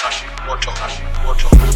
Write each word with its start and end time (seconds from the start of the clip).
다시 0.00 0.24
멈춰 0.46 0.70
다시 0.74 1.02
멈춰. 1.24 1.73